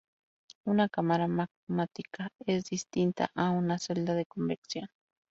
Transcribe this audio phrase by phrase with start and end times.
[0.65, 4.89] Una cámara magmática es distinta a una celda de convección.